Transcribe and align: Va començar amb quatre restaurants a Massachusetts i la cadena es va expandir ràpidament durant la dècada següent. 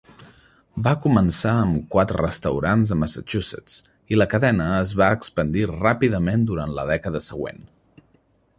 Va 0.85 0.91
començar 1.01 1.51
amb 1.65 1.83
quatre 1.95 2.17
restaurants 2.23 2.93
a 2.95 2.97
Massachusetts 3.01 3.75
i 4.15 4.19
la 4.21 4.27
cadena 4.33 4.69
es 4.81 4.95
va 5.03 5.13
expandir 5.19 5.67
ràpidament 5.75 6.49
durant 6.53 6.75
la 6.81 6.91
dècada 6.95 7.23
següent. 7.31 7.63